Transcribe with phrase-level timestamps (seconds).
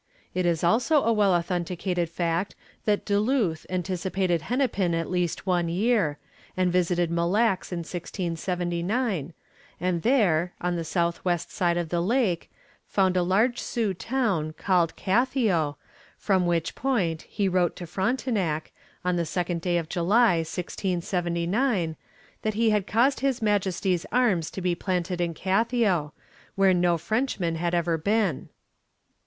[0.33, 2.55] It is also a well authenticated fact
[2.85, 6.17] that Du Luth anticipated Hennepin at least one year,
[6.57, 9.33] and visited Mille Lacs in 1679,
[9.79, 12.49] and there, on the southwest side of the lake,
[12.87, 15.77] found a large Sioux town, called Kathio,
[16.17, 18.71] from which point he wrote to Frontenac,
[19.05, 21.95] on the second day of July, 1679,
[22.41, 26.13] that he had caused his majesty's arms to be planted in Kathio,
[26.55, 28.49] where no Frenchman had ever been.